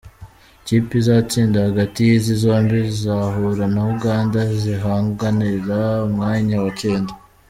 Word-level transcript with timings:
Ikipe 0.61 0.91
izatsinda 1.01 1.57
hagati 1.67 1.97
y’izi 2.07 2.33
zombi 2.43 2.77
izahura 2.93 3.65
na 3.73 3.81
Uganda 3.93 4.39
zihanganira 4.61 5.79
umwanya 6.07 6.55
wa 6.63 6.71
cyenda. 6.81 7.11